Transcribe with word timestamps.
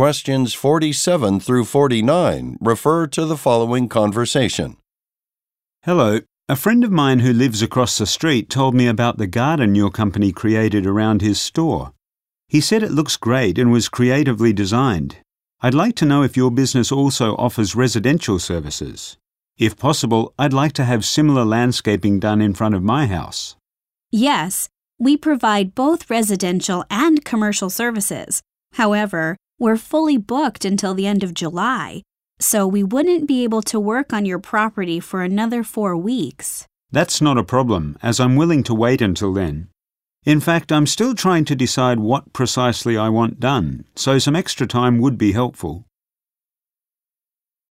Questions 0.00 0.54
47 0.54 1.40
through 1.40 1.66
49 1.66 2.56
refer 2.58 3.06
to 3.08 3.26
the 3.26 3.36
following 3.36 3.86
conversation. 3.86 4.78
Hello. 5.82 6.20
A 6.48 6.56
friend 6.56 6.82
of 6.84 6.90
mine 6.90 7.18
who 7.18 7.34
lives 7.34 7.60
across 7.60 7.98
the 7.98 8.06
street 8.06 8.48
told 8.48 8.74
me 8.74 8.86
about 8.86 9.18
the 9.18 9.26
garden 9.26 9.74
your 9.74 9.90
company 9.90 10.32
created 10.32 10.86
around 10.86 11.20
his 11.20 11.38
store. 11.38 11.92
He 12.48 12.62
said 12.62 12.82
it 12.82 12.92
looks 12.92 13.18
great 13.18 13.58
and 13.58 13.70
was 13.70 13.90
creatively 13.90 14.54
designed. 14.54 15.18
I'd 15.60 15.74
like 15.74 15.96
to 15.96 16.06
know 16.06 16.22
if 16.22 16.34
your 16.34 16.50
business 16.50 16.90
also 16.90 17.36
offers 17.36 17.76
residential 17.76 18.38
services. 18.38 19.18
If 19.58 19.76
possible, 19.76 20.32
I'd 20.38 20.54
like 20.54 20.72
to 20.76 20.86
have 20.86 21.04
similar 21.04 21.44
landscaping 21.44 22.20
done 22.20 22.40
in 22.40 22.54
front 22.54 22.74
of 22.74 22.82
my 22.82 23.06
house. 23.06 23.54
Yes, 24.10 24.70
we 24.98 25.18
provide 25.18 25.74
both 25.74 26.08
residential 26.08 26.86
and 26.88 27.22
commercial 27.22 27.68
services. 27.68 28.40
However, 28.72 29.36
we're 29.60 29.76
fully 29.76 30.16
booked 30.16 30.64
until 30.64 30.94
the 30.94 31.06
end 31.06 31.22
of 31.22 31.34
July, 31.34 32.02
so 32.40 32.66
we 32.66 32.82
wouldn't 32.82 33.28
be 33.28 33.44
able 33.44 33.60
to 33.60 33.78
work 33.78 34.12
on 34.12 34.24
your 34.24 34.38
property 34.38 34.98
for 34.98 35.22
another 35.22 35.62
four 35.62 35.94
weeks. 35.96 36.66
That's 36.90 37.20
not 37.20 37.38
a 37.38 37.44
problem, 37.44 37.98
as 38.02 38.18
I'm 38.18 38.36
willing 38.36 38.64
to 38.64 38.74
wait 38.74 39.02
until 39.02 39.34
then. 39.34 39.68
In 40.24 40.40
fact, 40.40 40.72
I'm 40.72 40.86
still 40.86 41.14
trying 41.14 41.44
to 41.44 41.54
decide 41.54 42.00
what 42.00 42.32
precisely 42.32 42.96
I 42.96 43.10
want 43.10 43.38
done, 43.38 43.84
so 43.94 44.18
some 44.18 44.34
extra 44.34 44.66
time 44.66 44.98
would 44.98 45.18
be 45.18 45.32
helpful. 45.32 45.84